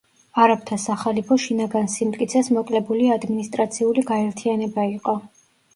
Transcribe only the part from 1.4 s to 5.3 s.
შინაგან სიმტკიცეს მოკლებული ადმინისტრაციული გაერთიანება იყო.